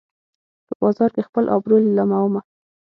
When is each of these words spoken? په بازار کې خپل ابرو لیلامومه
په 0.67 0.73
بازار 0.81 1.09
کې 1.15 1.21
خپل 1.27 1.43
ابرو 1.55 1.77
لیلامومه 1.85 2.41